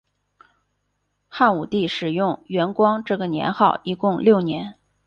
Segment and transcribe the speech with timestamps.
[1.27, 4.73] 汉武帝使用元光这个年号一共六年。